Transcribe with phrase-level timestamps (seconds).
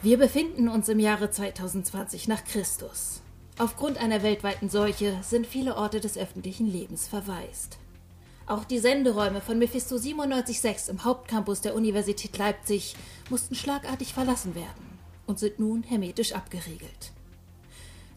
[0.00, 3.20] Wir befinden uns im Jahre 2020 nach Christus.
[3.58, 7.78] Aufgrund einer weltweiten Seuche sind viele Orte des öffentlichen Lebens verwaist.
[8.46, 12.94] Auch die Senderäume von Mephisto 97.6 im Hauptcampus der Universität Leipzig
[13.28, 17.10] mussten schlagartig verlassen werden und sind nun hermetisch abgeriegelt.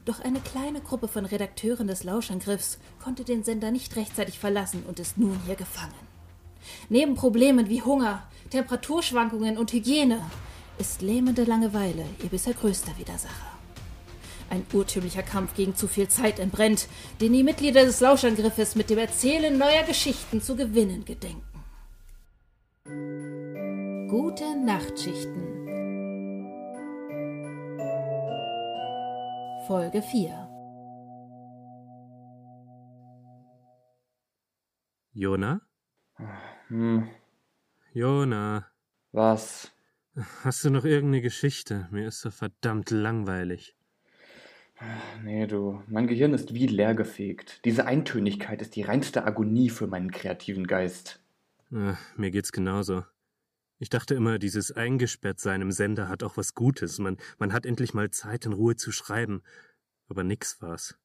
[0.06, 5.00] Doch eine kleine Gruppe von Redakteuren des Lauschangriffs konnte den Sender nicht rechtzeitig verlassen und
[5.00, 5.96] ist nun hier gefangen.
[6.90, 10.22] Neben Problemen wie Hunger, Temperaturschwankungen und Hygiene
[10.78, 13.52] ist lähmende Langeweile ihr bisher größter Widersacher.
[14.50, 16.88] Ein urtümlicher Kampf gegen zu viel Zeit entbrennt,
[17.22, 21.42] den die Mitglieder des Lauschangriffes mit dem Erzählen neuer Geschichten zu gewinnen gedenken.
[24.10, 25.62] Gute Nachtschichten
[29.68, 30.50] Folge 4
[35.14, 35.62] Jona?
[36.68, 37.10] Hm,
[37.94, 38.66] Jona,
[39.12, 39.72] was?
[40.44, 41.88] Hast du noch irgendeine Geschichte?
[41.92, 43.76] Mir ist so verdammt langweilig.
[45.24, 47.64] Nee, du, mein Gehirn ist wie leergefegt.
[47.66, 51.20] Diese Eintönigkeit ist die reinste Agonie für meinen kreativen Geist.
[51.72, 53.04] Ah, mir geht's genauso.
[53.78, 57.00] Ich dachte immer, dieses Eingesperrtsein im Sender hat auch was Gutes.
[57.00, 59.44] Man, man hat endlich mal Zeit, in Ruhe zu schreiben.
[60.08, 60.98] Aber nix war's.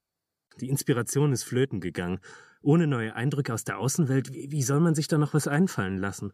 [0.61, 2.19] Die Inspiration ist flöten gegangen.
[2.63, 5.99] Ohne neue Eindrücke aus der Außenwelt, wie, wie soll man sich da noch was einfallen
[5.99, 6.33] lassen?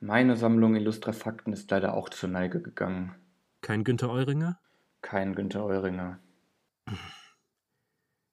[0.00, 3.16] Meine Sammlung illustrer Fakten ist leider auch zur Neige gegangen.
[3.62, 4.60] Kein Günter Euringer?
[5.02, 6.20] Kein Günter Euringer.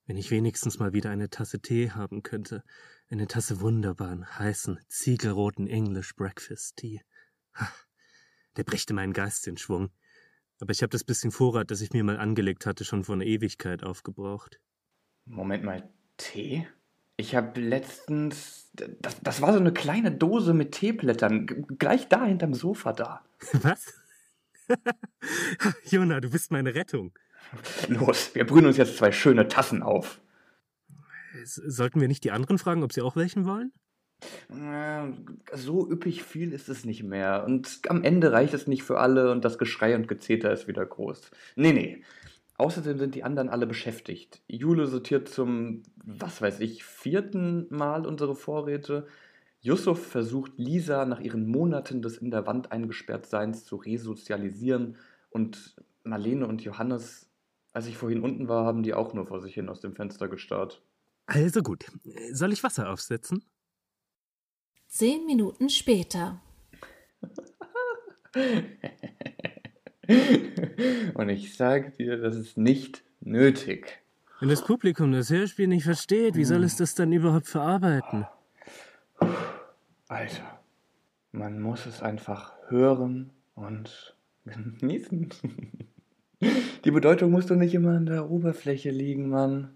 [0.06, 2.62] Wenn ich wenigstens mal wieder eine Tasse Tee haben könnte.
[3.08, 7.00] Eine Tasse wunderbaren, heißen, ziegelroten English Breakfast Tea.
[7.54, 7.68] Ha,
[8.56, 9.90] Der brächte meinen Geist in Schwung.
[10.60, 13.26] Aber ich habe das bisschen Vorrat, das ich mir mal angelegt hatte, schon vor einer
[13.26, 14.60] Ewigkeit aufgebraucht.
[15.24, 16.68] Moment mal, Tee?
[17.16, 18.70] Ich habe letztens.
[19.00, 21.46] Das, das war so eine kleine Dose mit Teeblättern.
[21.78, 23.24] Gleich da hinterm Sofa da.
[23.52, 23.94] Was?
[25.90, 27.12] Jona, du bist meine Rettung.
[27.88, 30.20] Los, wir brühen uns jetzt zwei schöne Tassen auf.
[31.44, 33.72] Sollten wir nicht die anderen fragen, ob sie auch welchen wollen?
[34.50, 35.12] Äh,
[35.56, 37.44] So üppig viel ist es nicht mehr.
[37.46, 40.84] Und am Ende reicht es nicht für alle und das Geschrei und Gezeter ist wieder
[40.84, 41.30] groß.
[41.54, 42.02] Nee, nee.
[42.58, 44.42] Außerdem sind die anderen alle beschäftigt.
[44.48, 49.06] Jule sortiert zum, was weiß ich, vierten Mal unsere Vorräte.
[49.60, 54.96] Yusuf versucht Lisa nach ihren Monaten des in der Wand eingesperrt Seins zu resozialisieren.
[55.28, 57.28] Und Marlene und Johannes,
[57.72, 60.28] als ich vorhin unten war, haben die auch nur vor sich hin aus dem Fenster
[60.28, 60.82] gestarrt.
[61.26, 61.84] Also gut.
[62.32, 63.44] Soll ich Wasser aufsetzen?
[64.86, 66.40] Zehn Minuten später.
[71.14, 74.02] Und ich sage dir, das ist nicht nötig.
[74.40, 78.26] Wenn das Publikum das Hörspiel nicht versteht, wie soll es das dann überhaupt verarbeiten?
[80.08, 80.60] Alter,
[81.32, 84.14] man muss es einfach hören und
[84.80, 85.30] genießen.
[86.84, 89.70] Die Bedeutung muss doch nicht immer an der Oberfläche liegen, Mann.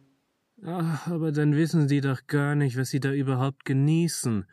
[0.63, 4.45] Ach, aber dann wissen sie doch gar nicht, was sie da überhaupt genießen.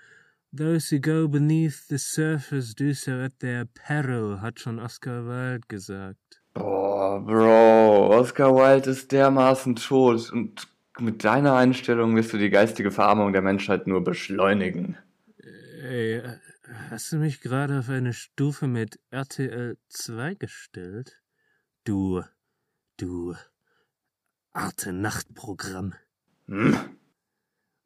[0.51, 5.67] Those who go beneath the surface do so at their peril, hat schon Oscar Wilde
[5.67, 6.41] gesagt.
[6.53, 10.67] Boah, Bro, Oscar Wilde ist dermaßen tot und
[10.99, 14.97] mit deiner Einstellung wirst du die geistige Verarmung der Menschheit nur beschleunigen.
[15.83, 16.23] Ey,
[16.89, 21.21] hast du mich gerade auf eine Stufe mit RTL 2 gestellt?
[21.83, 22.23] Du,
[22.97, 23.35] du,
[24.53, 25.93] Arte-Nacht-Programm.
[26.47, 26.96] Hm?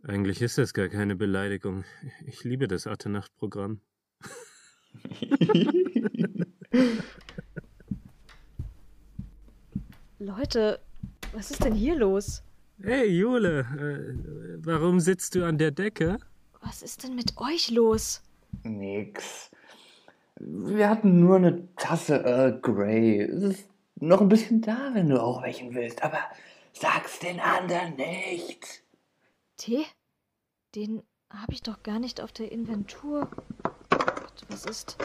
[0.03, 1.83] Eigentlich ist das gar keine Beleidigung.
[2.25, 3.81] Ich liebe das Arte-Nacht-Programm.
[10.17, 10.79] Leute,
[11.33, 12.41] was ist denn hier los?
[12.81, 14.15] Hey, Jule, äh,
[14.65, 16.17] warum sitzt du an der Decke?
[16.61, 18.23] Was ist denn mit euch los?
[18.63, 19.51] Nix.
[20.39, 23.21] Wir hatten nur eine Tasse Earl Grey.
[23.21, 26.17] Es ist noch ein bisschen da, wenn du auch welchen willst, aber
[26.73, 28.81] sag's den anderen nicht.
[29.61, 29.85] Tee?
[30.73, 33.29] Den habe ich doch gar nicht auf der Inventur.
[33.91, 34.97] Gott, was ist.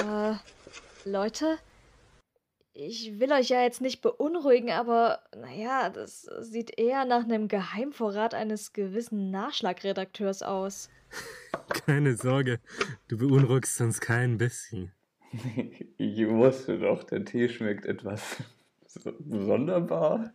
[0.00, 0.34] Äh,
[1.04, 1.56] Leute?
[2.72, 8.34] Ich will euch ja jetzt nicht beunruhigen, aber naja, das sieht eher nach einem Geheimvorrat
[8.34, 10.90] eines gewissen Nachschlagredakteurs aus.
[11.86, 12.58] Keine Sorge,
[13.06, 14.92] du beunruhigst uns kein bisschen.
[15.98, 18.42] Ich wusste doch, der Tee schmeckt etwas
[19.02, 20.32] sonderbar.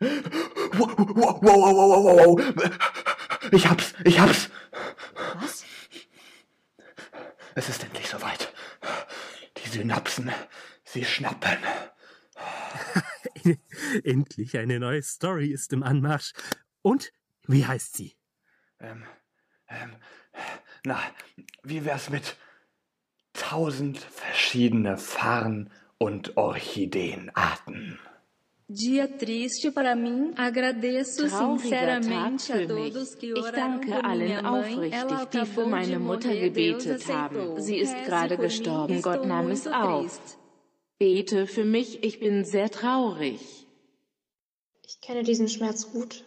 [0.00, 3.50] Wow, wow, wow, wow, wow, wow.
[3.52, 4.50] Ich hab's, ich hab's.
[5.40, 5.64] Was?
[7.54, 8.52] Es ist endlich soweit.
[9.58, 10.30] Die Synapsen,
[10.84, 11.58] sie schnappen.
[14.04, 16.32] Endlich eine neue Story ist im Anmarsch.
[16.82, 17.12] Und
[17.46, 18.16] wie heißt sie?
[18.80, 19.04] Ähm,
[19.68, 19.96] ähm,
[20.84, 21.00] na,
[21.62, 22.36] wie wär's mit
[23.32, 27.98] tausend verschiedene Fahren und Orchideenarten.
[28.68, 30.32] Dia triste para mim.
[30.36, 32.92] Agradeço sinceramente a für mich.
[32.92, 37.60] todos que Ich oraram danke por minha allen aufrichtig, die für meine Mutter gebetet haben.
[37.60, 40.20] Sie ist gerade gestorben, Gott nahm es auf.
[40.98, 43.66] Bete für mich, ich bin sehr traurig.
[44.84, 46.24] Ich kenne diesen Schmerz gut.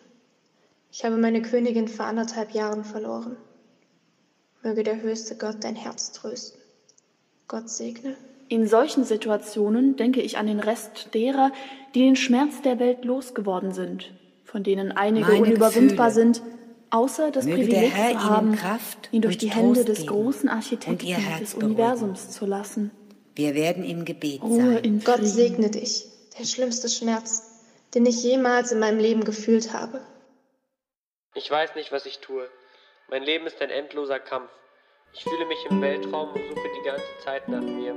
[0.92, 3.36] Ich habe meine Königin vor anderthalb Jahren verloren.
[4.64, 6.62] Möge der höchste Gott dein Herz trösten.
[7.48, 8.16] Gott segne.
[8.50, 11.52] In solchen Situationen denke ich an den Rest derer,
[11.94, 14.12] die den Schmerz der Welt losgeworden sind,
[14.44, 16.34] von denen einige Meine unüberwindbar Gefühle.
[16.34, 16.42] sind,
[16.90, 20.56] außer das Möge der Privileg zu haben, Kraft ihn durch die Hände des großen und
[20.56, 21.06] Architekten
[21.40, 21.76] des beruhigen.
[21.76, 22.90] Universums zu lassen.
[23.36, 24.84] Wir werden im Gebet Ruhe sein.
[24.84, 26.06] in Gott segne dich.
[26.40, 27.44] Der schlimmste Schmerz,
[27.94, 30.02] den ich jemals in meinem Leben gefühlt habe.
[31.36, 32.50] Ich weiß nicht, was ich tue.
[33.12, 34.50] Mein Leben ist ein endloser Kampf.
[35.14, 37.96] Ich fühle mich im Weltraum und suche die ganze Zeit nach mir.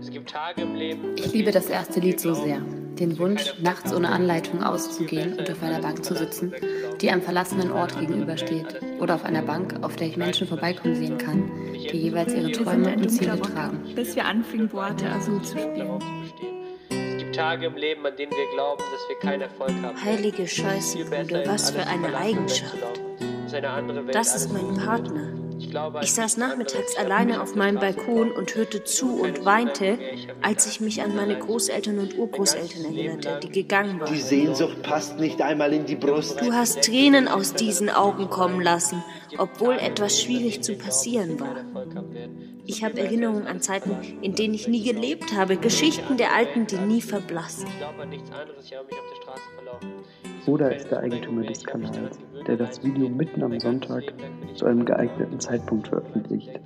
[0.00, 1.16] Es gibt Tage im Leben.
[1.16, 2.60] Ich liebe das erste Lied so sehr.
[2.60, 6.54] Den Wunsch, nachts ohne Anleitung auszugehen und auf einer Bank zu sitzen,
[7.00, 8.80] die einem verlassenen Ort gegenübersteht.
[9.00, 12.94] Oder auf einer Bank, auf der ich Menschen vorbeikommen sehen kann, die jeweils ihre Träume
[12.96, 13.82] und Ziele tragen.
[13.94, 15.98] bis wir anfingen, Boate Azul zu spielen.
[16.90, 20.02] Es gibt Tage im Leben, an denen wir glauben, dass wir keinen Erfolg haben.
[20.02, 22.76] Heilige Scheiße, Bruder, was für eine Eigenschaft.
[24.12, 25.45] Das ist mein Partner.
[26.02, 29.98] Ich saß nachmittags alleine auf meinem Balkon und hörte zu und weinte,
[30.42, 34.20] als ich mich an meine Großeltern und Urgroßeltern erinnerte, die gegangen Die waren.
[34.20, 36.40] Sehnsucht passt nicht einmal in die Brust.
[36.40, 39.02] Du hast Tränen aus diesen Augen kommen lassen,
[39.38, 41.56] obwohl etwas schwierig zu passieren war.
[42.64, 46.78] Ich habe Erinnerungen an Zeiten, in denen ich nie gelebt habe, Geschichten der Alten, die
[46.78, 47.66] nie verblassen.
[47.68, 49.92] Ich glaube an nichts anderes, ich habe mich auf der Straße verlaufen.
[50.46, 54.04] Oda ist der Eigentümer des Kanals, der das Video mitten am Sonntag
[54.54, 56.60] zu einem geeigneten Zeitpunkt veröffentlicht,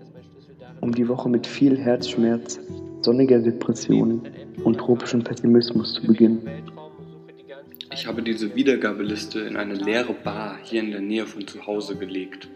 [0.83, 2.61] um die Woche mit viel Herzschmerz,
[3.01, 4.23] sonniger Depression
[4.65, 6.47] und tropischem Pessimismus zu beginnen.
[7.93, 11.97] Ich habe diese Wiedergabeliste in eine leere Bar hier in der Nähe von zu Hause
[11.97, 12.49] gelegt.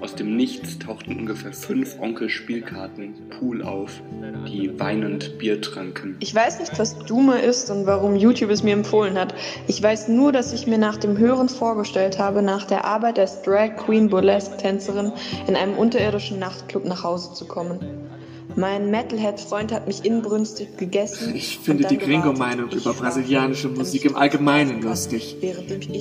[0.00, 4.02] Aus dem Nichts tauchten ungefähr fünf Onkel-Spielkarten Pool auf,
[4.48, 6.16] die weinend Bier tranken.
[6.18, 9.32] Ich weiß nicht, was Duma ist und warum YouTube es mir empfohlen hat.
[9.68, 13.42] Ich weiß nur, dass ich mir nach dem Hören vorgestellt habe, nach der Arbeit als
[13.42, 15.12] Drag Queen Burlesque Tänzerin
[15.46, 18.09] in einem unterirdischen Nachtclub nach Hause zu kommen.
[18.56, 21.34] Mein Metalhead-Freund hat mich inbrünstig gegessen.
[21.34, 25.36] Ich finde die Gringo-Meinung über brasilianische Musik im Allgemeinen lustig.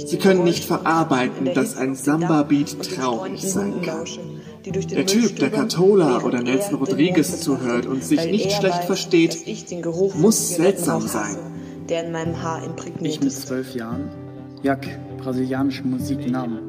[0.05, 4.05] Sie können nicht verarbeiten, dass ein Samba-Beat traurig sein kann.
[4.65, 9.37] Der Typ, der Catola oder Nelson Rodriguez zuhört und sich nicht schlecht versteht,
[10.15, 11.37] muss seltsam sein.
[11.89, 14.09] der in meinem Haar imprägniert Ich mit zwölf Jahren,
[14.61, 14.87] Jack,
[15.17, 16.59] brasilianische Musik nahm.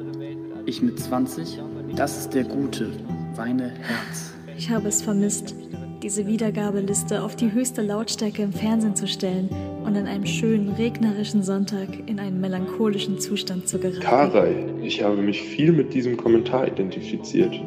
[0.67, 1.59] Ich mit 20,
[1.97, 2.93] das ist der gute,
[3.35, 4.33] weine Herz.
[4.61, 5.55] Ich habe es vermisst,
[6.03, 9.49] diese Wiedergabeliste auf die höchste Lautstärke im Fernsehen zu stellen
[9.87, 14.01] und an einem schönen regnerischen Sonntag in einen melancholischen Zustand zu geraten.
[14.01, 17.59] Karai, ich habe mich viel mit diesem Kommentar identifiziert.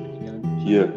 [0.64, 0.94] Hier,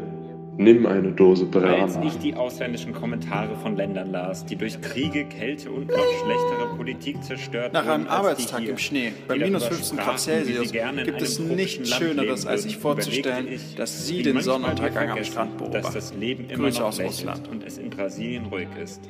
[0.56, 2.04] nimm eine Dose Wer jetzt Brahma.
[2.04, 7.22] nicht die ausländischen Kommentare von Ländern las, die durch Kriege, Kälte und noch schlechtere Politik
[7.22, 10.72] zerstört Nach einem wurden die Arbeitstag hier, im Schnee bei minus darüber 15 Grad Celsius
[10.72, 15.10] gerne in gibt einem es nichts Schöneres, als sich vorzustellen, ich, dass Sie den Sonnenuntergang
[15.10, 15.94] am Strand Dass beobachten.
[15.94, 17.48] das Leben immer Grüße noch aus Russland.
[17.48, 19.00] und es in Brasilien ruhig ist.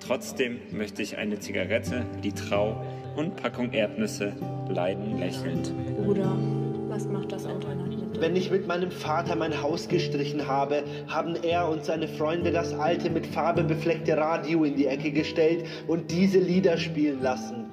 [0.00, 2.82] Trotzdem möchte ich eine Zigarette, die Trau
[3.16, 4.32] und Packung Erdnüsse
[4.68, 5.72] leiden lächelnd.
[5.96, 6.36] Bruder,
[6.88, 7.89] was macht das Internet?
[8.20, 12.74] Wenn ich mit meinem Vater mein Haus gestrichen habe, haben er und seine Freunde das
[12.74, 17.66] alte mit Farbe befleckte Radio in die Ecke gestellt und diese Lieder spielen lassen.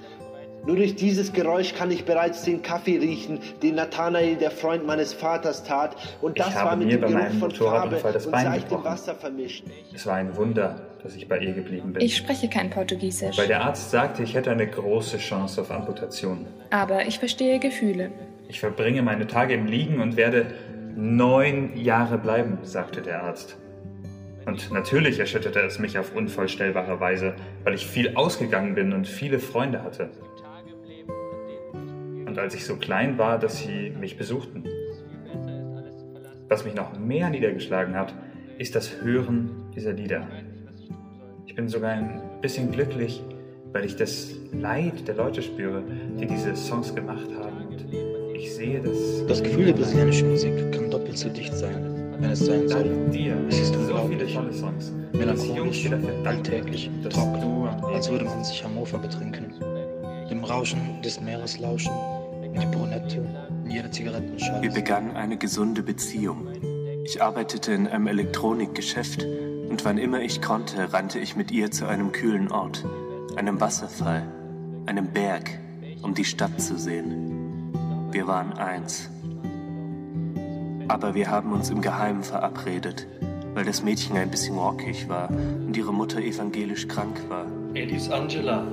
[0.66, 5.14] Nur durch dieses Geräusch kann ich bereits den Kaffee riechen, den Nathanael, der Freund meines
[5.14, 5.96] Vaters, tat.
[6.22, 8.26] Und das Ich war habe mit mir dem bei Geruch meinem von Farbe Motorradunfall das
[8.26, 8.86] und Bein seichtem gebrochen.
[8.86, 9.64] Wasser vermischt.
[9.94, 12.02] Es war ein Wunder, dass ich bei ihr geblieben bin.
[12.04, 16.46] Ich spreche kein Portugiesisch, Weil der Arzt sagte, ich hätte eine große Chance auf Amputation.
[16.70, 18.12] aber ich verstehe Gefühle.
[18.50, 20.48] Ich verbringe meine Tage im Liegen und werde
[20.96, 23.58] neun Jahre bleiben, sagte der Arzt.
[24.46, 27.36] Und natürlich erschütterte es mich auf unvorstellbare Weise,
[27.66, 30.10] weil ich viel ausgegangen bin und viele Freunde hatte.
[32.26, 34.64] Und als ich so klein war, dass sie mich besuchten.
[36.48, 38.14] Was mich noch mehr niedergeschlagen hat,
[38.58, 40.26] ist das Hören dieser Lieder.
[41.46, 43.22] Ich bin sogar ein bisschen glücklich,
[43.74, 45.84] weil ich das Leid der Leute spüre,
[46.20, 48.07] die diese Songs gemacht haben.
[48.38, 49.26] Ich sehe, dass.
[49.28, 52.86] Das Gefühl der brasilianischen Musik kann doppelt so dicht sein, wenn es sein soll.
[53.50, 54.40] Es ist So viele unglaublich,
[55.14, 55.90] melancholisch,
[56.24, 59.54] alltäglich, trocken, als würde man sich am Mofa betrinken.
[60.30, 61.94] Dem Rauschen des Meeres lauschen,
[62.44, 63.26] in die Brunette,
[63.66, 64.62] in jede Zigarettenschale.
[64.62, 66.48] Wir begannen eine gesunde Beziehung.
[67.06, 69.26] Ich arbeitete in einem Elektronikgeschäft
[69.70, 72.86] Und wann immer ich konnte, rannte ich mit ihr zu einem kühlen Ort,
[73.36, 74.24] einem Wasserfall,
[74.86, 75.60] einem Berg,
[76.04, 77.37] um die Stadt zu sehen.
[78.12, 79.10] Wir waren eins.
[80.88, 83.06] Aber wir haben uns im Geheimen verabredet,
[83.54, 87.46] weil das Mädchen ein bisschen rockig war und ihre Mutter evangelisch krank war.
[87.74, 88.66] Elis Angela,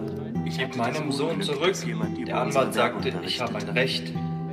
[0.45, 1.75] ich gebe meinem Sohn zurück.
[2.27, 4.13] Der Anwalt sagte, ich habe ein Recht.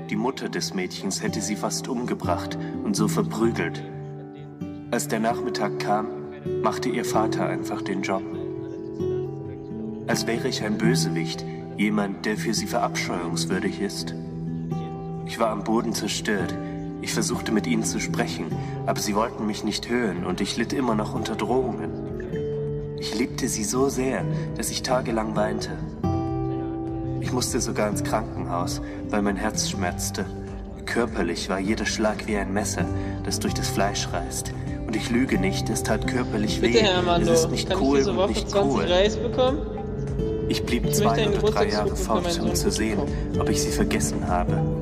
[0.10, 3.84] Die Mutter des Mädchens hätte sie fast umgebracht und so verprügelt.
[4.90, 6.08] Als der Nachmittag kam,
[6.64, 8.24] machte ihr Vater einfach den Job.
[10.08, 11.46] Als wäre ich ein Bösewicht,
[11.78, 14.16] jemand, der für sie verabscheuungswürdig ist.
[15.32, 16.54] Ich war am Boden zerstört.
[17.02, 18.48] Ich versuchte mit ihnen zu sprechen,
[18.86, 22.98] aber sie wollten mich nicht hören und ich litt immer noch unter Drohungen.
[23.00, 24.26] Ich liebte sie so sehr,
[24.58, 25.70] dass ich tagelang weinte.
[27.22, 30.26] Ich musste sogar ins Krankenhaus, weil mein Herz schmerzte.
[30.86, 32.84] Körperlich war jeder Schlag wie ein Messer,
[33.24, 34.52] das durch das Fleisch reißt.
[34.86, 36.82] Und ich lüge nicht, es tat körperlich Bitte, weh.
[36.82, 38.84] Herr Armando, es ist nicht kann cool ich diese Woche nicht 20 cool.
[38.84, 39.60] Reis bekommen?
[40.50, 43.00] Ich blieb Ich zwei oder drei Jahre fort, um zu sehen,
[43.40, 44.81] ob ich sie vergessen habe.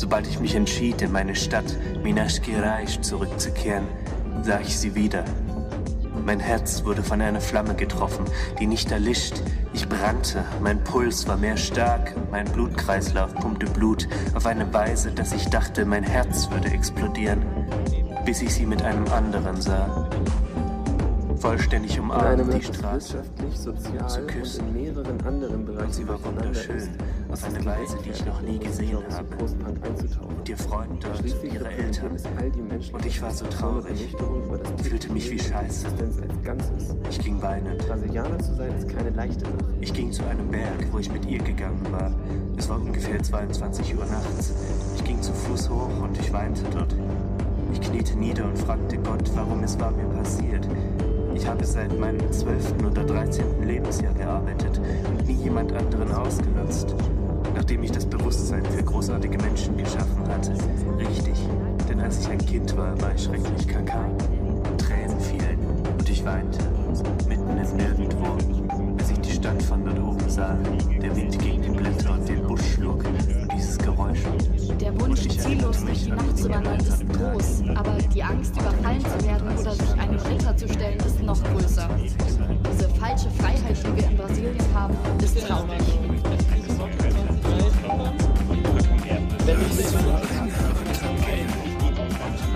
[0.00, 3.86] Sobald ich mich entschied, in meine Stadt Minas Gerais zurückzukehren,
[4.42, 5.26] sah ich sie wieder.
[6.24, 8.24] Mein Herz wurde von einer Flamme getroffen,
[8.58, 9.42] die nicht erlischt.
[9.74, 15.34] Ich brannte, mein Puls war mehr stark mein Blutkreislauf pumpte Blut auf eine Weise, dass
[15.34, 17.42] ich dachte, mein Herz würde explodieren,
[18.24, 20.08] bis ich sie mit einem anderen sah.
[21.40, 23.22] Vollständig umarmt die Straße
[23.54, 24.68] zu und küssen.
[24.68, 26.90] in mehreren anderen Bereichen Und sie war wunderschön,
[27.30, 29.26] auf eine Weise, die ich noch nie gesehen habe.
[29.38, 32.16] Und ihr Freund dort, ihre Eltern.
[32.92, 34.14] Und ich war so traurig.
[34.82, 35.86] Fühlte mich wie Scheiße.
[37.08, 37.88] Ich ging weinend.
[37.88, 39.54] Brasilianer zu sein ist keine leichte Sache.
[39.80, 42.12] Ich ging zu einem Berg, wo ich mit ihr gegangen war.
[42.58, 44.52] Es war ungefähr 22 Uhr nachts.
[44.94, 46.94] Ich ging zu Fuß hoch und ich weinte dort.
[47.72, 50.66] Ich kniete nieder und fragte Gott, warum es war mir passiert.
[51.40, 52.84] Ich habe seit meinem 12.
[52.86, 53.66] oder 13.
[53.66, 54.78] Lebensjahr gearbeitet
[55.08, 56.94] und nie jemand anderen ausgenutzt.
[57.54, 60.52] Nachdem ich das Bewusstsein für großartige Menschen geschaffen hatte.
[60.98, 61.38] Richtig,
[61.88, 64.04] denn als ich ein Kind war, war ich schrecklich kaka.
[64.76, 65.58] Tränen fielen
[65.98, 66.58] und ich weinte,
[67.26, 68.36] mitten im Nirgendwo,
[68.98, 70.58] bis ich die Stadt von dort oben sah.
[71.00, 71.59] Der Wind gegen
[75.50, 79.72] ziellos durch die Nacht zu wandern, ist groß, aber die Angst, überfallen zu werden oder
[79.72, 81.88] sich einem Ritter zu stellen, ist noch größer.
[82.72, 85.80] Diese falsche Freiheit, die wir in Brasilien haben, ist traurig.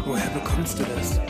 [0.05, 1.21] Woher bekommst du das?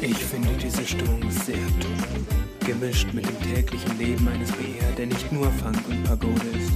[0.00, 2.26] Ich finde diese Stimmung sehr toll.
[2.64, 6.72] Gemischt mit dem täglichen Leben eines BR, der nicht nur Funk und Pagode ist.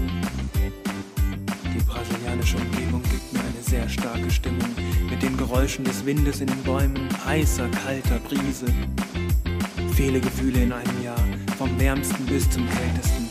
[1.74, 2.91] Die brasilianische Umgebung
[3.82, 4.68] sehr starke Stimmung,
[5.10, 8.66] mit den Geräuschen des Windes in den Bäumen, heißer, kalter Brise.
[9.94, 11.18] Viele Gefühle in einem Jahr,
[11.58, 13.28] vom wärmsten bis zum kältesten.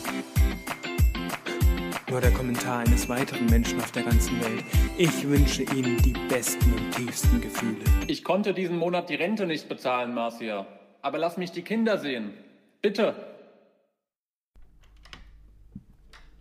[2.10, 4.66] Nur der Kommentar eines weiteren Menschen auf der ganzen Welt.
[4.98, 7.86] Ich wünsche Ihnen die besten und tiefsten Gefühle.
[8.08, 10.68] Ich konnte diesen Monat die Rente nicht bezahlen, Marcia.
[11.02, 12.34] Aber lass mich die Kinder sehen.
[12.82, 13.16] Bitte.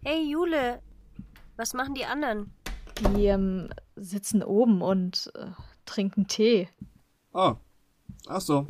[0.02, 0.80] Hey Jule,
[1.56, 2.52] was machen die anderen?
[3.16, 5.50] Die ähm, sitzen oben und äh,
[5.84, 6.68] trinken Tee.
[7.32, 7.54] Oh,
[8.26, 8.66] ach so.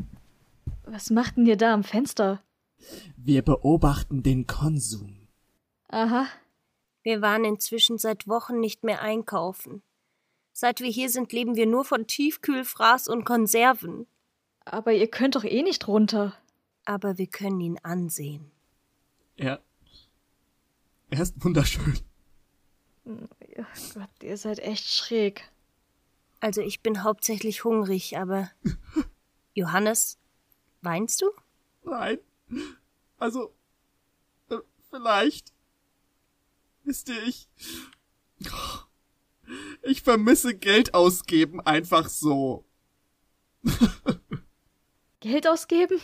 [0.84, 2.42] Was macht denn ihr da am Fenster?
[3.16, 5.28] Wir beobachten den Konsum.
[5.88, 6.26] Aha.
[7.02, 9.82] Wir waren inzwischen seit Wochen nicht mehr einkaufen.
[10.52, 14.06] Seit wir hier sind, leben wir nur von Tiefkühlfraß und Konserven.
[14.64, 16.34] Aber ihr könnt doch eh nicht runter.
[16.84, 18.50] Aber wir können ihn ansehen.
[19.37, 19.60] Er.
[21.10, 21.99] Er ist wunderschön.
[23.61, 25.50] Ja, Gott, ihr seid echt schräg.
[26.40, 28.50] Also ich bin hauptsächlich hungrig, aber.
[29.55, 30.19] Johannes,
[30.81, 31.31] weinst du?
[31.85, 32.19] Nein.
[33.19, 33.55] Also.
[34.49, 34.57] Äh,
[34.88, 35.52] vielleicht.
[36.85, 37.49] Wisst ihr, ich.
[39.83, 42.64] Ich vermisse Geld ausgeben einfach so.
[45.21, 46.00] Geld ausgeben?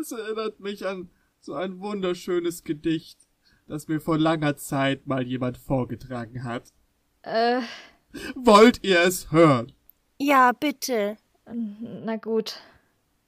[0.00, 3.18] Es erinnert mich an so ein wunderschönes Gedicht,
[3.66, 6.72] das mir vor langer Zeit mal jemand vorgetragen hat.
[7.22, 7.60] Äh.
[8.34, 9.72] Wollt ihr es hören?
[10.18, 11.16] Ja, bitte.
[11.46, 12.60] Na gut.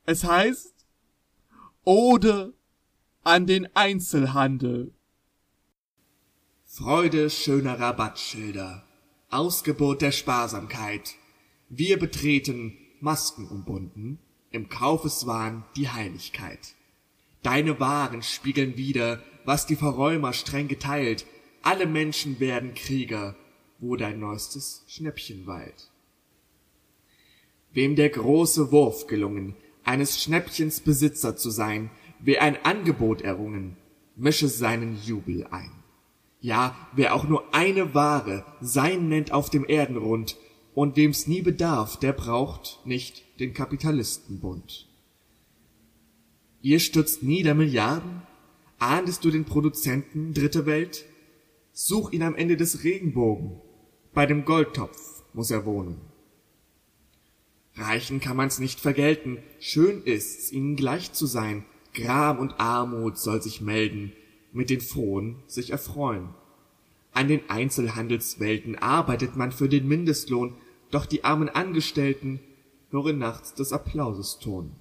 [0.05, 0.87] Es heißt
[1.85, 2.55] Ode
[3.25, 4.95] an den Einzelhandel.
[6.65, 8.85] Freude schöner Rabattschilder,
[9.31, 11.15] Ausgebot der Sparsamkeit.
[11.69, 16.76] Wir betreten, Masken umbunden, im Kaufeswahn die Heiligkeit.
[17.43, 21.27] Deine Waren spiegeln wider, was die Verräumer streng geteilt.
[21.63, 23.37] Alle Menschen werden Krieger,
[23.79, 25.91] wo dein neuestes Schnäppchen weilt.
[27.73, 31.91] Wem der große Wurf gelungen, eines Schnäppchens Besitzer zu sein,
[32.21, 33.77] wer ein Angebot errungen,
[34.17, 35.71] mische seinen Jubel ein.
[36.41, 40.37] Ja, wer auch nur eine Ware sein nennt auf dem Erdenrund,
[40.75, 44.86] und wem's nie bedarf, der braucht nicht den Kapitalistenbund.
[46.67, 48.23] Ihr stürzt nieder Milliarden?
[48.81, 51.05] Ahndest du den Produzenten, dritte Welt?
[51.73, 53.61] Such ihn am Ende des Regenbogen.
[54.13, 56.01] Bei dem Goldtopf muss er wohnen.
[57.77, 63.41] Reichen kann man's nicht vergelten, schön ist's, ihnen gleich zu sein, Gram und Armut soll
[63.41, 64.11] sich melden,
[64.53, 66.31] mit den Frohen sich erfreuen.
[67.13, 70.57] An den Einzelhandelswelten arbeitet man für den Mindestlohn,
[70.91, 72.41] doch die armen Angestellten
[72.91, 74.73] hören nachts des Applauses Ton.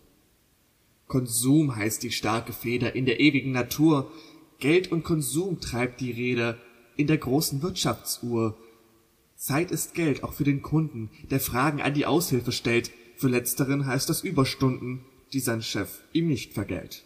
[1.07, 4.11] Konsum heißt die starke Feder in der ewigen Natur,
[4.59, 6.57] Geld und Konsum treibt die Räder
[6.97, 8.57] in der großen Wirtschaftsuhr.
[9.35, 13.85] Zeit ist Geld auch für den Kunden, der Fragen an die Aushilfe stellt, für letzteren
[13.85, 17.03] heißt das Überstunden, die sein Chef ihm nicht vergällt.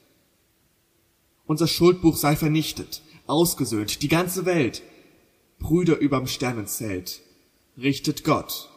[1.45, 4.83] Unser Schuldbuch sei vernichtet, ausgesöhnt, die ganze Welt.
[5.57, 7.21] Brüder überm Sternenzelt,
[7.77, 8.69] richtet Gott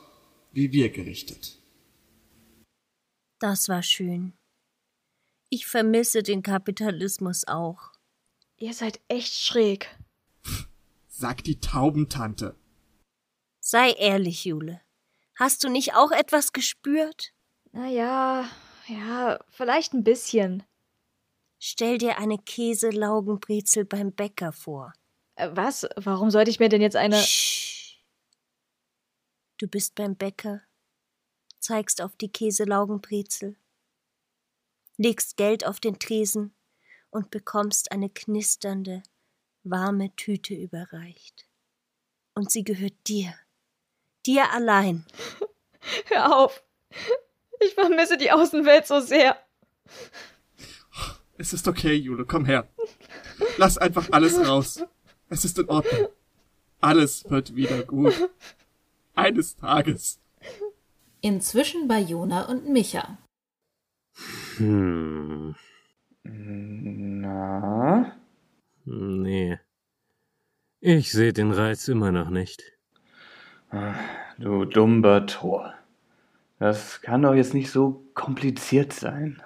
[0.53, 1.59] wie wir gerichtet.
[3.39, 4.35] Das war schön.
[5.55, 7.93] Ich vermisse den Kapitalismus auch.
[8.57, 9.95] Ihr seid echt schräg.
[11.09, 12.57] Sagt die Taubentante.
[13.61, 14.81] Sei ehrlich, Jule.
[15.35, 17.35] Hast du nicht auch etwas gespürt?
[17.71, 18.49] Na ja,
[18.87, 20.63] ja, vielleicht ein bisschen.
[21.59, 24.95] Stell dir eine Käselaugenbrezel beim Bäcker vor.
[25.35, 25.87] Äh, was?
[25.97, 27.23] Warum sollte ich mir denn jetzt eine.
[27.23, 28.03] Sch
[29.59, 30.63] Du bist beim Bäcker,
[31.59, 33.59] zeigst auf die Käselaugenbrezel,
[35.03, 36.55] legst Geld auf den Tresen
[37.11, 39.03] und bekommst eine knisternde,
[39.65, 41.49] warme Tüte überreicht.
[42.35, 43.35] Und sie gehört dir,
[44.25, 45.05] dir allein.
[46.07, 46.63] Hör auf.
[47.61, 49.37] Ich vermisse die Außenwelt so sehr.
[51.37, 52.69] Es ist okay, Jule, komm her.
[53.57, 54.85] Lass einfach alles raus.
[55.29, 56.09] Es ist in Ordnung.
[56.81, 58.31] Alles wird wieder gut
[59.15, 60.21] eines Tages.
[61.21, 63.19] Inzwischen bei Jona und Micha.
[64.57, 65.55] Hm.
[66.25, 68.17] Na?
[68.85, 69.59] Nee.
[70.81, 72.63] Ich sehe den Reiz immer noch nicht.
[73.71, 73.97] Ach,
[74.39, 75.75] du dummer Tor.
[76.59, 79.43] Das kann doch jetzt nicht so kompliziert sein.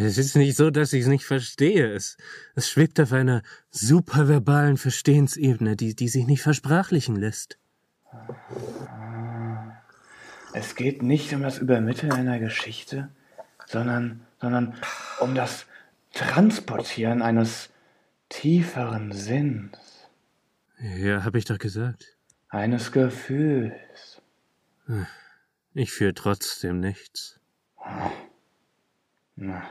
[0.00, 1.92] Es ist nicht so, dass ich es nicht verstehe.
[1.92, 2.16] Es,
[2.54, 7.58] es schwebt auf einer superverbalen Verstehensebene, die, die sich nicht versprachlichen lässt.
[10.52, 13.10] Es geht nicht um das Übermitteln einer Geschichte,
[13.68, 14.74] sondern, sondern
[15.20, 15.66] um das
[16.12, 17.70] Transportieren eines
[18.30, 20.08] tieferen Sinns.
[20.80, 22.16] Ja, hab ich doch gesagt.
[22.48, 24.22] Eines Gefühls.
[25.74, 27.40] Ich fühle trotzdem nichts.
[29.36, 29.62] Na,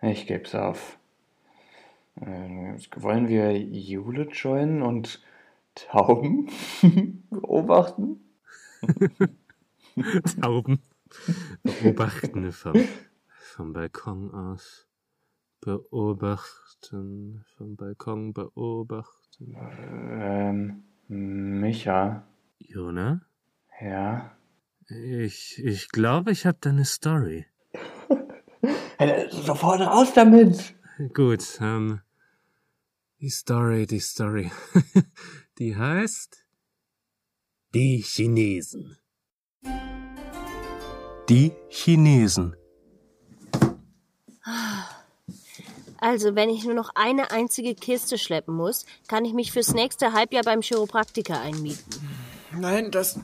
[0.00, 0.98] ich geb's auf.
[2.20, 5.22] Äh, wollen wir Jule joinen und
[5.74, 6.48] Tauben
[7.30, 8.20] beobachten?
[10.40, 10.80] Tauben
[11.62, 12.88] beobachten vom,
[13.28, 14.86] vom Balkon aus.
[15.60, 19.54] Beobachten, vom Balkon beobachten.
[20.20, 22.26] Ähm, Micha.
[22.58, 23.22] Jona?
[23.80, 24.36] Ja?
[24.88, 27.46] Ich, ich glaube, ich habe da eine Story.
[29.30, 30.74] sofort raus damit!
[31.14, 32.00] Gut, ähm,
[33.20, 34.52] die Story, die Story.
[35.58, 36.44] Die heißt
[37.72, 38.98] Die Chinesen.
[41.28, 42.54] Die Chinesen.
[45.98, 50.12] Also, wenn ich nur noch eine einzige Kiste schleppen muss, kann ich mich fürs nächste
[50.12, 51.82] Halbjahr beim Chiropraktiker einmieten.
[52.52, 53.18] Nein, das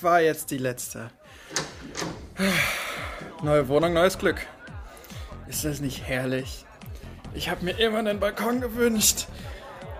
[0.00, 1.10] war jetzt die letzte.
[3.42, 4.46] Neue Wohnung, neues Glück.
[5.48, 6.64] Ist das nicht herrlich?
[7.34, 9.26] Ich habe mir immer einen Balkon gewünscht.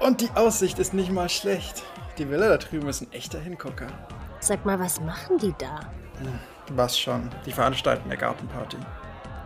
[0.01, 1.83] Und die Aussicht ist nicht mal schlecht.
[2.17, 3.89] Die Villa da drüben ist ein echter Hingucker.
[4.41, 5.81] Sag mal, was machen die da?
[6.21, 6.39] Hm,
[6.77, 7.31] was schon.
[7.47, 8.77] Die veranstalten eine Gartenparty.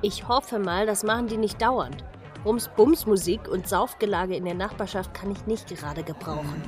[0.02, 2.04] Ich hoffe mal, das machen die nicht dauernd.
[2.44, 6.62] Rums-Bums-Musik und Saufgelage in der Nachbarschaft kann ich nicht gerade gebrauchen.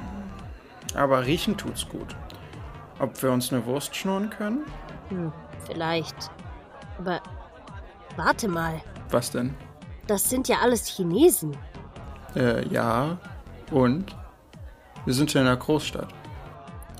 [0.95, 2.14] Aber riechen tut's gut.
[3.01, 4.64] Ob wir uns eine Wurst schnurren können?
[5.09, 5.33] Hm,
[5.67, 6.31] vielleicht.
[6.99, 7.21] Aber
[8.17, 8.81] warte mal.
[9.11, 9.55] Was denn?
[10.07, 11.57] Das sind ja alles Chinesen.
[12.37, 13.19] Äh, ja,
[13.73, 14.14] und?
[15.05, 16.09] Wir sind ja in einer Großstadt.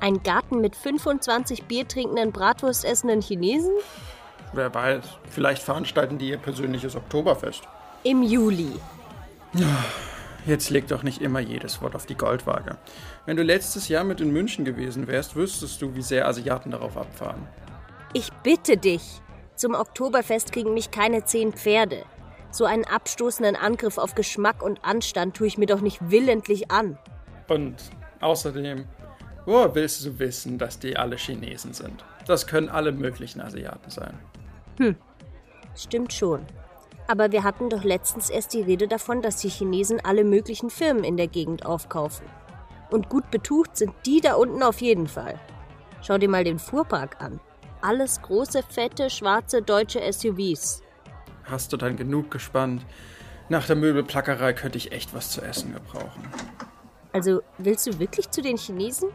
[0.05, 3.73] Ein Garten mit 25 biertrinkenden, bratwurstessenden Chinesen?
[4.53, 7.63] Wer weiß, vielleicht veranstalten die ihr persönliches Oktoberfest.
[8.03, 8.73] Im Juli.
[10.45, 12.77] Jetzt leg doch nicht immer jedes Wort auf die Goldwaage.
[13.25, 16.99] Wenn du letztes Jahr mit in München gewesen wärst, wüsstest du, wie sehr Asiaten darauf
[16.99, 17.49] abfahren.
[18.13, 19.23] Ich bitte dich.
[19.55, 22.05] Zum Oktoberfest kriegen mich keine zehn Pferde.
[22.51, 26.99] So einen abstoßenden Angriff auf Geschmack und Anstand tue ich mir doch nicht willentlich an.
[27.49, 27.77] Und
[28.21, 28.85] außerdem,
[29.47, 32.05] woher willst du wissen, dass die alle Chinesen sind?
[32.27, 34.19] Das können alle möglichen Asiaten sein.
[34.79, 34.97] Hm,
[35.77, 36.47] stimmt schon.
[37.07, 41.05] Aber wir hatten doch letztens erst die Rede davon, dass die Chinesen alle möglichen Firmen
[41.05, 42.27] in der Gegend aufkaufen.
[42.91, 45.39] Und gut betucht sind die da unten auf jeden Fall.
[46.03, 47.41] Schau dir mal den Fuhrpark an.
[47.83, 50.83] Alles große, fette, schwarze deutsche SUVs.
[51.45, 52.87] Hast du dann genug gespannt?
[53.51, 56.23] Nach der Möbelplackerei könnte ich echt was zu essen gebrauchen.
[57.13, 59.11] Also, willst du wirklich zu den Chinesen?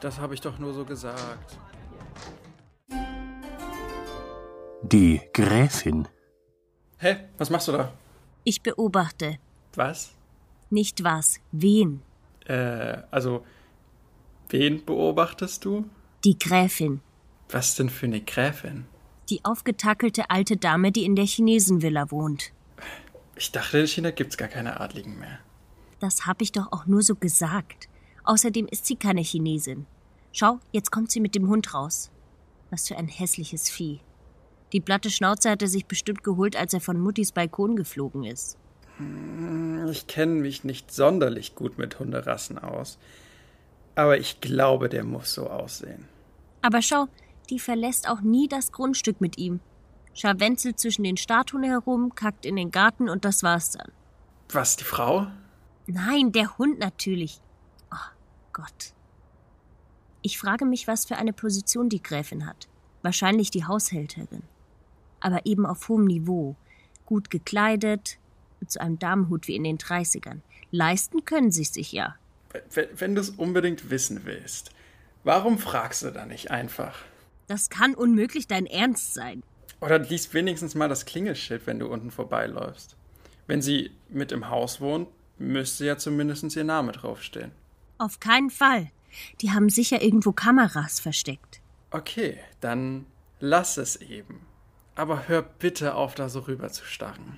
[0.00, 1.58] Das habe ich doch nur so gesagt.
[4.82, 6.08] Die Gräfin.
[6.98, 7.92] Hä, was machst du da?
[8.44, 9.38] Ich beobachte.
[9.74, 10.14] Was?
[10.70, 12.02] Nicht was, wen?
[12.46, 13.44] Äh, also,
[14.48, 15.84] wen beobachtest du?
[16.24, 17.00] Die Gräfin.
[17.50, 18.86] Was denn für eine Gräfin?
[19.28, 22.52] Die aufgetackelte alte Dame, die in der Chinesenvilla wohnt.
[23.36, 25.38] Ich dachte, in China gibt's gar keine Adligen mehr.
[25.98, 27.89] Das hab ich doch auch nur so gesagt.
[28.24, 29.86] Außerdem ist sie keine Chinesin.
[30.32, 32.10] Schau, jetzt kommt sie mit dem Hund raus.
[32.70, 34.00] Was für ein hässliches Vieh.
[34.72, 38.56] Die platte Schnauze hat er sich bestimmt geholt, als er von Muttis Balkon geflogen ist.
[38.98, 42.98] Hm, ich kenne mich nicht sonderlich gut mit Hunderassen aus.
[43.96, 46.08] Aber ich glaube, der muss so aussehen.
[46.62, 47.08] Aber schau,
[47.48, 49.60] die verlässt auch nie das Grundstück mit ihm.
[50.14, 53.90] Scharwenzelt zwischen den Statuen herum, kackt in den Garten und das war's dann.
[54.50, 55.26] Was, die Frau?
[55.86, 57.40] Nein, der Hund natürlich.
[58.52, 58.92] Gott.
[60.22, 62.68] Ich frage mich, was für eine Position die Gräfin hat.
[63.02, 64.42] Wahrscheinlich die Haushälterin
[65.20, 66.56] aber eben auf hohem Niveau.
[67.06, 68.18] Gut gekleidet,
[68.60, 70.40] mit so einem Damenhut wie in den 30ern.
[70.70, 72.16] Leisten können sie sich ja.
[72.72, 74.70] Wenn, wenn du es unbedingt wissen willst,
[75.24, 76.96] warum fragst du da nicht einfach?
[77.46, 79.42] Das kann unmöglich dein Ernst sein.
[79.80, 82.96] Oder liest wenigstens mal das Klingelschild, wenn du unten vorbeiläufst.
[83.46, 85.08] Wenn sie mit im Haus wohnt,
[85.38, 87.52] müsste ja zumindest ihr Name draufstehen.
[88.00, 88.90] Auf keinen Fall.
[89.42, 91.60] Die haben sicher irgendwo Kameras versteckt.
[91.90, 93.04] Okay, dann
[93.40, 94.40] lass es eben.
[94.94, 97.36] Aber hör bitte auf, da so rüber zu starren.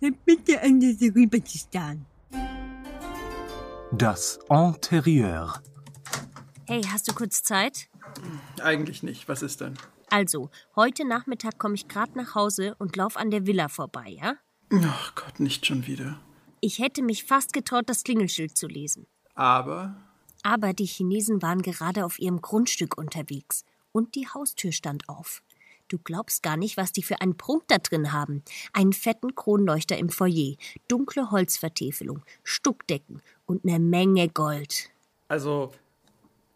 [0.00, 2.06] Hör bitte an, da so rüber zu starren.
[3.90, 5.60] Das Interieur.
[6.68, 7.88] Hey, hast du kurz Zeit?
[8.62, 9.28] Eigentlich nicht.
[9.28, 9.74] Was ist denn?
[10.10, 14.36] Also, heute Nachmittag komme ich gerade nach Hause und lauf an der Villa vorbei, ja?
[14.72, 16.20] Ach Gott, nicht schon wieder.
[16.60, 19.08] Ich hätte mich fast getraut, das Klingelschild zu lesen.
[19.38, 19.94] Aber?
[20.42, 25.44] Aber die Chinesen waren gerade auf ihrem Grundstück unterwegs und die Haustür stand auf.
[25.86, 28.42] Du glaubst gar nicht, was die für einen Prunk da drin haben.
[28.72, 30.56] Einen fetten Kronleuchter im Foyer,
[30.88, 34.90] dunkle Holzvertäfelung, Stuckdecken und eine Menge Gold.
[35.28, 35.70] Also,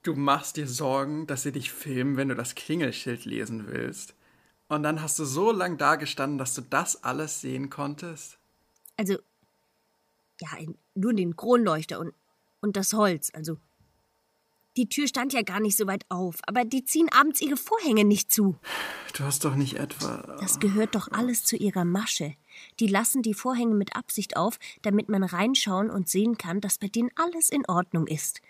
[0.03, 4.15] du machst dir Sorgen, dass sie dich filmen, wenn du das Klingelschild lesen willst.
[4.69, 8.39] Und dann hast du so lang da gestanden, dass du das alles sehen konntest?
[8.97, 9.19] Also,
[10.41, 10.49] ja,
[10.95, 12.13] nur den Kronleuchter und,
[12.63, 13.59] und das Holz, also
[14.79, 18.05] die Tür stand ja gar nicht so weit auf, aber die ziehen abends ihre Vorhänge
[18.05, 18.57] nicht zu.
[19.15, 20.37] Du hast doch nicht etwa.
[20.41, 22.35] Das gehört doch alles zu ihrer Masche.
[22.81, 26.89] Die lassen die Vorhänge mit Absicht auf, damit man reinschauen und sehen kann, dass bei
[26.89, 28.41] denen alles in Ordnung ist.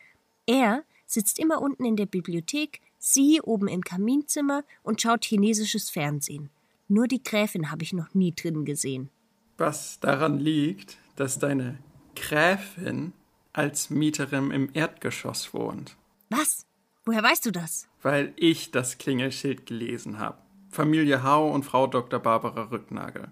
[0.46, 6.50] Er sitzt immer unten in der Bibliothek, sie oben im Kaminzimmer und schaut chinesisches Fernsehen.
[6.86, 9.10] Nur die Gräfin habe ich noch nie drin gesehen.
[9.58, 11.78] Was daran liegt, dass deine
[12.14, 13.12] Gräfin
[13.52, 15.96] als Mieterin im Erdgeschoss wohnt.
[16.30, 16.66] Was?
[17.04, 17.88] Woher weißt du das?
[18.02, 20.38] Weil ich das Klingelschild gelesen habe.
[20.70, 22.20] Familie Hau und Frau Dr.
[22.20, 23.28] Barbara Rücknagel.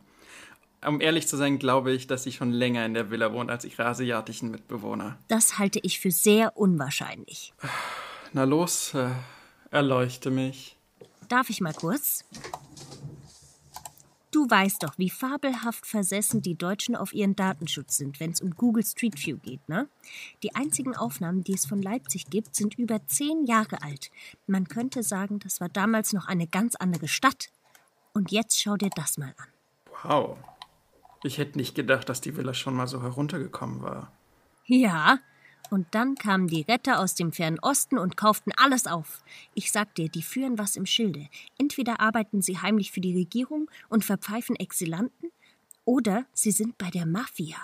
[0.86, 3.64] Um ehrlich zu sein, glaube ich, dass sie schon länger in der Villa wohnt als
[3.64, 5.18] ihre asiatischen Mitbewohner.
[5.28, 7.52] Das halte ich für sehr unwahrscheinlich.
[8.32, 9.10] Na los, äh,
[9.70, 10.76] erleuchte mich.
[11.28, 12.24] Darf ich mal kurz?
[14.30, 18.52] Du weißt doch, wie fabelhaft versessen die Deutschen auf ihren Datenschutz sind, wenn es um
[18.52, 19.88] Google Street View geht, ne?
[20.44, 24.10] Die einzigen Aufnahmen, die es von Leipzig gibt, sind über zehn Jahre alt.
[24.46, 27.48] Man könnte sagen, das war damals noch eine ganz andere Stadt.
[28.12, 29.48] Und jetzt schau dir das mal an.
[30.02, 30.36] Wow.
[31.24, 34.12] Ich hätte nicht gedacht, dass die Villa schon mal so heruntergekommen war.
[34.64, 35.18] Ja,
[35.70, 39.22] und dann kamen die Retter aus dem fernen Osten und kauften alles auf.
[39.54, 41.28] Ich sag dir, die führen was im Schilde.
[41.58, 45.30] Entweder arbeiten sie heimlich für die Regierung und verpfeifen Exilanten,
[45.84, 47.58] oder sie sind bei der Mafia.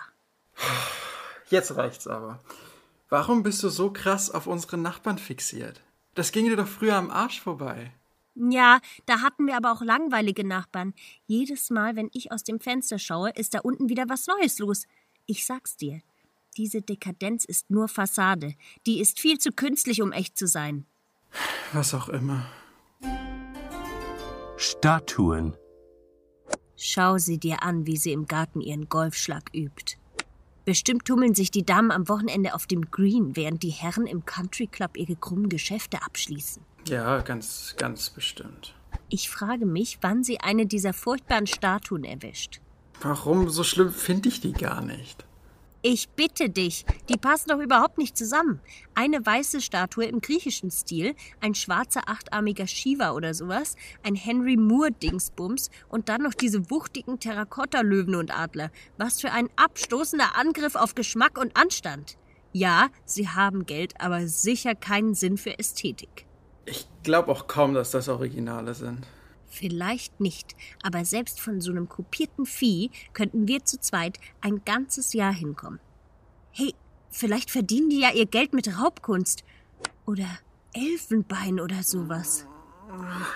[1.48, 2.40] Jetzt reicht's aber.
[3.08, 5.80] Warum bist du so krass auf unsere Nachbarn fixiert?
[6.14, 7.92] Das ging dir doch früher am Arsch vorbei.
[8.34, 10.92] Ja, da hatten wir aber auch langweilige Nachbarn.
[11.26, 14.86] Jedes Mal, wenn ich aus dem Fenster schaue, ist da unten wieder was Neues los.
[15.24, 16.02] Ich sag's dir,
[16.56, 18.54] diese Dekadenz ist nur Fassade.
[18.86, 20.86] Die ist viel zu künstlich, um echt zu sein.
[21.72, 22.46] Was auch immer.
[24.56, 25.56] Statuen.
[26.76, 29.96] Schau sie dir an, wie sie im Garten ihren Golfschlag übt.
[30.64, 34.66] Bestimmt tummeln sich die Damen am Wochenende auf dem Green, während die Herren im Country
[34.66, 36.62] Club ihre krummen Geschäfte abschließen.
[36.88, 38.74] Ja, ganz, ganz bestimmt.
[39.08, 42.60] Ich frage mich, wann sie eine dieser furchtbaren Statuen erwischt.
[43.00, 43.48] Warum?
[43.48, 45.25] So schlimm finde ich die gar nicht.
[45.88, 48.58] Ich bitte dich, die passen doch überhaupt nicht zusammen.
[48.96, 54.90] Eine weiße Statue im griechischen Stil, ein schwarzer achtarmiger Shiva oder sowas, ein Henry Moore
[54.90, 58.72] Dingsbums und dann noch diese wuchtigen Terrakotta-Löwen und Adler.
[58.98, 62.18] Was für ein abstoßender Angriff auf Geschmack und Anstand.
[62.52, 66.26] Ja, sie haben Geld, aber sicher keinen Sinn für Ästhetik.
[66.64, 69.06] Ich glaube auch kaum, dass das Originale sind.
[69.56, 75.14] Vielleicht nicht, aber selbst von so einem kopierten Vieh könnten wir zu zweit ein ganzes
[75.14, 75.80] Jahr hinkommen.
[76.50, 76.74] Hey,
[77.08, 79.44] vielleicht verdienen die ja ihr Geld mit Raubkunst.
[80.04, 80.28] Oder
[80.74, 82.46] Elfenbein oder sowas.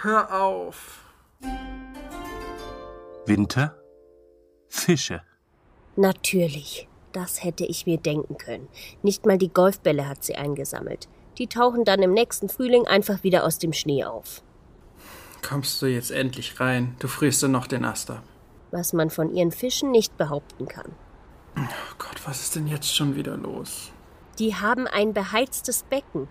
[0.03, 1.07] Hör auf.
[3.25, 3.79] Winter?
[4.69, 5.23] Fische.
[5.97, 6.87] Natürlich.
[7.13, 8.69] Das hätte ich mir denken können.
[9.03, 11.09] Nicht mal die Golfbälle hat sie eingesammelt.
[11.39, 14.43] Die tauchen dann im nächsten Frühling einfach wieder aus dem Schnee auf.
[15.43, 16.95] Kommst du jetzt endlich rein?
[16.99, 18.23] Du frierst dann noch den Ast ab.
[18.71, 20.93] Was man von ihren Fischen nicht behaupten kann.
[21.57, 23.91] Oh Gott, was ist denn jetzt schon wieder los?
[24.39, 26.29] Die haben ein beheiztes Becken.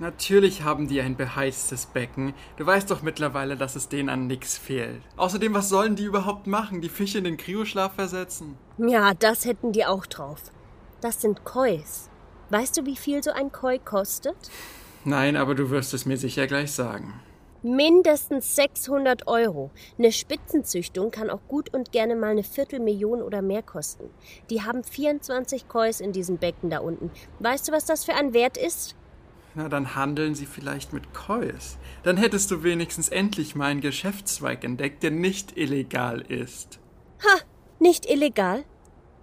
[0.00, 2.34] Natürlich haben die ein beheiztes Becken.
[2.56, 5.02] Du weißt doch mittlerweile, dass es denen an nichts fehlt.
[5.16, 6.80] Außerdem, was sollen die überhaupt machen?
[6.80, 8.56] Die Fische in den Kryoschlaf versetzen?
[8.78, 10.40] Ja, das hätten die auch drauf.
[11.00, 12.08] Das sind Kois.
[12.50, 14.36] Weißt du, wie viel so ein Koi kostet?
[15.04, 17.20] Nein, aber du wirst es mir sicher gleich sagen.
[17.62, 19.72] Mindestens 600 Euro.
[19.98, 24.10] Eine Spitzenzüchtung kann auch gut und gerne mal eine Viertelmillion oder mehr kosten.
[24.48, 27.10] Die haben 24 Kois in diesem Becken da unten.
[27.40, 28.94] Weißt du, was das für ein Wert ist?
[29.56, 31.78] Na, dann handeln sie vielleicht mit Kois.
[32.04, 36.78] Dann hättest du wenigstens endlich mal einen Geschäftszweig entdeckt, der nicht illegal ist.
[37.24, 37.40] Ha,
[37.80, 38.62] nicht illegal?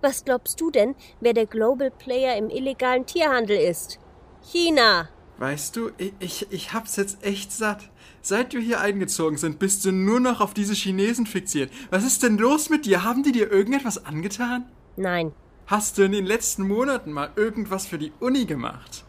[0.01, 3.97] Was glaubst du denn, wer der Global Player im illegalen Tierhandel ist?
[4.43, 5.07] China.
[5.37, 7.89] Weißt du, ich, ich, ich hab's jetzt echt satt.
[8.27, 11.71] Seit wir hier eingezogen sind, bist du nur noch auf diese Chinesen fixiert.
[11.91, 13.03] Was ist denn los mit dir?
[13.03, 14.65] Haben die dir irgendetwas angetan?
[14.97, 15.31] Nein.
[15.67, 19.05] Hast du in den letzten Monaten mal irgendwas für die Uni gemacht?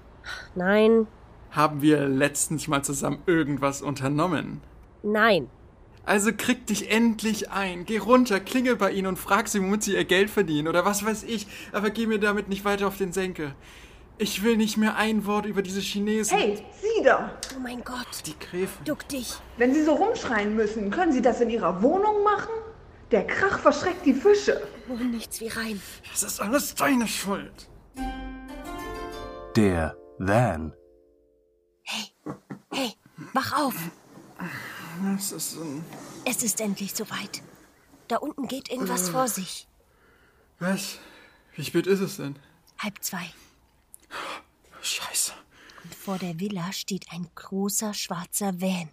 [0.55, 1.07] Nein.
[1.50, 4.61] Haben wir letztens mal zusammen irgendwas unternommen?
[5.02, 5.48] Nein.
[6.05, 7.87] Also krieg dich endlich ein.
[7.87, 11.07] Geh runter, klingel bei ihnen und frag sie, womit sie ihr Geld verdienen oder was
[11.07, 11.46] weiß ich.
[11.72, 13.55] Aber geh mir damit nicht weiter auf den Senkel.
[14.18, 16.38] Ich will nicht mehr ein Wort über diese Chinesen.
[16.38, 17.38] Hey, Sie da!
[17.55, 18.22] Oh mein Gott.
[18.24, 18.85] Die Gräfin.
[18.85, 19.35] Duck dich.
[19.59, 22.52] Wenn Sie so rumschreien müssen, können Sie das in Ihrer Wohnung machen?
[23.11, 24.66] Der Krach verschreckt die Fische.
[24.88, 25.81] Oh, nichts wie rein.
[26.11, 27.68] Das ist alles deine Schuld.
[29.55, 30.72] Der Van.
[31.83, 32.12] Hey,
[32.72, 32.92] hey,
[33.35, 33.74] wach auf.
[35.16, 35.85] Es ist ein...
[36.24, 37.42] Es ist endlich soweit.
[38.09, 39.68] Da unten geht irgendwas vor sich.
[40.59, 40.98] Was?
[41.55, 42.37] Wie spät ist es denn?
[42.79, 43.31] Halb zwei.
[44.82, 45.32] Scheiße.
[45.84, 48.88] Und vor der Villa steht ein großer schwarzer Van.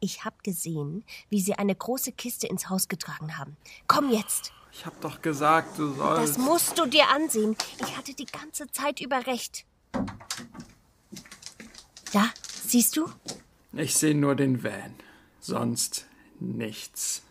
[0.00, 3.56] Ich hab gesehen, wie sie eine große Kiste ins Haus getragen haben.
[3.86, 4.52] Komm jetzt.
[4.72, 6.36] Ich hab doch gesagt, du sollst.
[6.36, 7.56] Das musst du dir ansehen.
[7.80, 9.64] Ich hatte die ganze Zeit über recht.
[12.12, 12.30] Da,
[12.66, 13.08] siehst du?
[13.72, 14.94] Ich sehe nur den Van.
[15.40, 16.06] Sonst
[16.40, 17.22] nichts.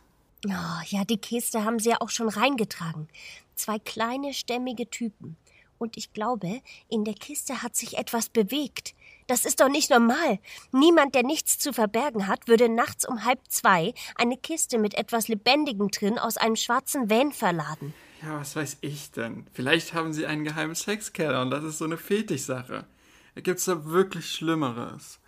[0.48, 3.08] Oh, ja, die Kiste haben sie ja auch schon reingetragen.
[3.56, 5.38] Zwei kleine, stämmige Typen.
[5.86, 8.96] Und ich glaube, in der Kiste hat sich etwas bewegt.
[9.28, 10.40] Das ist doch nicht normal.
[10.72, 15.28] Niemand, der nichts zu verbergen hat, würde nachts um halb zwei eine Kiste mit etwas
[15.28, 17.94] Lebendigem drin aus einem schwarzen Van verladen.
[18.24, 19.46] Ja, was weiß ich denn?
[19.54, 22.88] Vielleicht haben sie einen geheimen Sexkeller und das ist so eine Fetischsache.
[23.36, 25.20] Gibt's da wirklich Schlimmeres.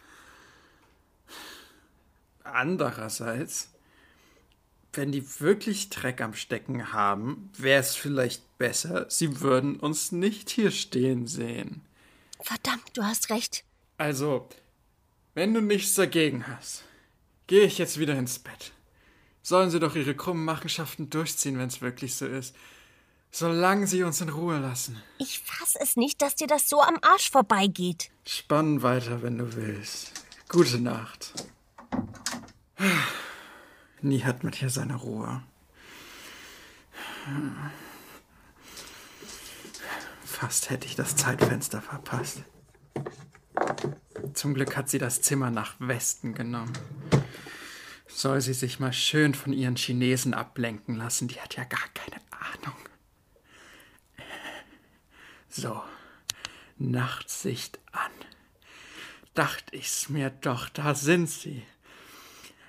[2.43, 3.69] Andererseits,
[4.97, 10.49] wenn die wirklich Dreck am Stecken haben, wäre es vielleicht besser, sie würden uns nicht
[10.49, 11.81] hier stehen sehen.
[12.41, 13.63] Verdammt, du hast recht.
[13.97, 14.49] Also,
[15.35, 16.83] wenn du nichts dagegen hast,
[17.45, 18.73] gehe ich jetzt wieder ins Bett.
[19.41, 22.55] Sollen sie doch ihre krummen Machenschaften durchziehen, wenn es wirklich so ist.
[23.31, 25.01] Solange sie uns in Ruhe lassen.
[25.19, 28.09] Ich fass es nicht, dass dir das so am Arsch vorbeigeht.
[28.25, 30.11] Spann weiter, wenn du willst.
[30.49, 31.33] Gute Nacht.
[34.01, 35.41] Nie hat man hier seine Ruhe.
[40.23, 42.43] Fast hätte ich das Zeitfenster verpasst.
[44.33, 46.73] Zum Glück hat sie das Zimmer nach Westen genommen.
[48.07, 52.21] Soll sie sich mal schön von ihren Chinesen ablenken lassen, die hat ja gar keine
[52.31, 52.77] Ahnung.
[55.49, 55.81] So,
[56.77, 58.11] Nachtsicht an.
[59.33, 61.63] Dachte ich's mir doch, da sind sie.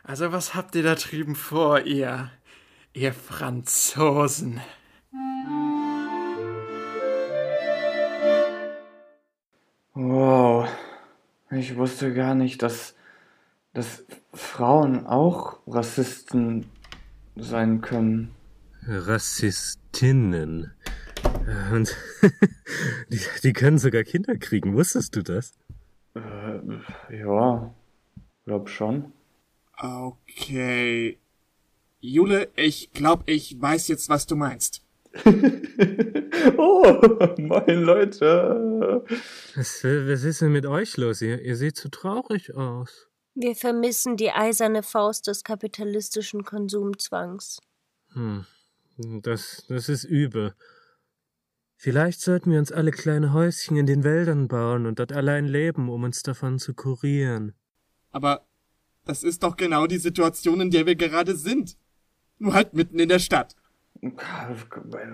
[0.08, 2.30] Also was habt ihr da drüben vor, ihr,
[2.94, 4.58] ihr Franzosen?
[9.92, 10.66] Wow,
[11.50, 12.94] ich wusste gar nicht, dass,
[13.74, 16.64] dass Frauen auch Rassisten
[17.36, 18.30] sein können.
[18.86, 20.72] Rassistinnen.
[21.70, 21.94] Und
[23.10, 25.52] die, die können sogar Kinder kriegen, wusstest du das?
[26.14, 27.74] Äh, ja,
[28.46, 29.12] glaub schon.
[29.80, 31.18] Okay.
[32.00, 34.82] Jule, ich glaub, ich weiß jetzt, was du meinst.
[36.56, 37.00] oh,
[37.38, 39.04] moin Leute.
[39.56, 41.22] Was, was ist denn mit euch los?
[41.22, 43.08] Ihr, ihr seht so traurig aus.
[43.34, 47.60] Wir vermissen die eiserne Faust des kapitalistischen Konsumzwangs.
[48.12, 48.44] Hm,
[49.22, 50.54] das, das ist übel.
[51.76, 55.88] Vielleicht sollten wir uns alle kleine Häuschen in den Wäldern bauen und dort allein leben,
[55.88, 57.54] um uns davon zu kurieren.
[58.10, 58.47] Aber
[59.08, 61.76] das ist doch genau die Situation, in der wir gerade sind.
[62.38, 63.56] Nur halt mitten in der Stadt.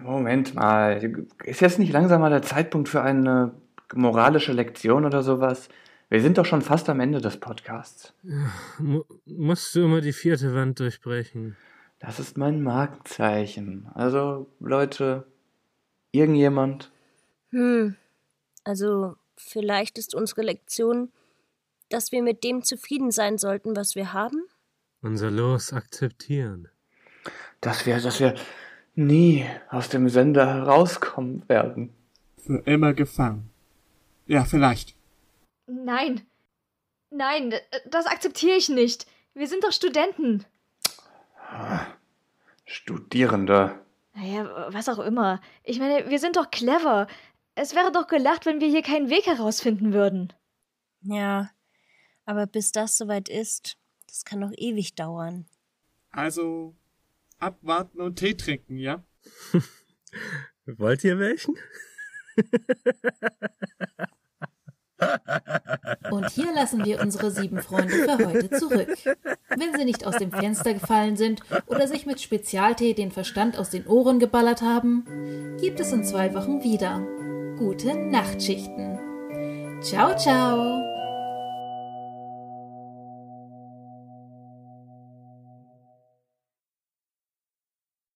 [0.02, 1.00] Moment mal.
[1.44, 3.54] Ist jetzt nicht langsam mal der Zeitpunkt für eine
[3.94, 5.68] moralische Lektion oder sowas?
[6.10, 8.12] Wir sind doch schon fast am Ende des Podcasts.
[8.24, 8.50] Ja,
[9.26, 11.56] musst du immer die vierte Wand durchbrechen?
[12.00, 13.88] Das ist mein Markenzeichen.
[13.94, 15.24] Also, Leute,
[16.10, 16.90] irgendjemand?
[17.50, 17.94] Hm.
[18.64, 21.10] Also, vielleicht ist unsere Lektion,
[21.88, 24.42] dass wir mit dem zufrieden sein sollten, was wir haben?
[25.02, 26.68] Unser Los akzeptieren.
[27.60, 28.34] Dass wir, dass wir
[28.94, 31.94] nie aus dem Sender herauskommen werden.
[32.38, 33.50] Für immer gefangen.
[34.26, 34.94] Ja, vielleicht.
[35.66, 36.26] Nein.
[37.10, 37.54] Nein,
[37.86, 39.06] das akzeptiere ich nicht.
[39.34, 40.44] Wir sind doch Studenten.
[42.64, 43.78] Studierende.
[44.14, 45.40] Naja, was auch immer.
[45.62, 47.06] Ich meine, wir sind doch clever.
[47.54, 50.32] Es wäre doch gelacht, wenn wir hier keinen Weg herausfinden würden.
[51.02, 51.50] Ja,
[52.24, 55.46] aber bis das soweit ist, das kann noch ewig dauern.
[56.10, 56.74] Also,
[57.38, 59.02] abwarten und Tee trinken, ja?
[60.66, 61.56] Wollt ihr welchen?
[66.10, 68.96] Und hier lassen wir unsere sieben Freunde für heute zurück.
[69.48, 73.70] Wenn sie nicht aus dem Fenster gefallen sind oder sich mit Spezialtee den Verstand aus
[73.70, 75.04] den Ohren geballert haben,
[75.60, 77.00] gibt es in zwei Wochen wieder.
[77.58, 78.98] Gute Nachtschichten.
[79.82, 80.93] Ciao, ciao.